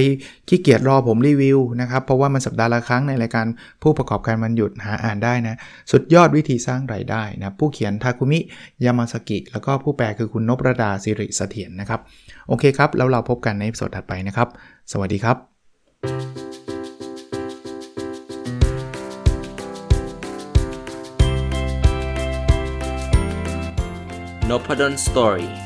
[0.48, 3.46] ขี้เกียจรอผมรีวิวนะครับ เพราะว่ามันสัปดาห์ละครั้งในรายการ
[3.82, 5.58] ผู้ประกอบการมันหยุดหาอ่านได้นะ
[5.92, 8.38] สุดยอดวิธีสร้างรายได้นะผู้เขียนทาคุมิ
[8.84, 12.00] ยามาสกิ แล้วก็ผู้แปลคือคุณนบรดาสิริเสถียรนะครับ
[12.48, 14.48] โอเคครับ แล้วเราพบกันในสดถัดไปนะครับ
[14.92, 15.36] สวัสดีครับ
[24.50, 25.65] n o p a d o n Story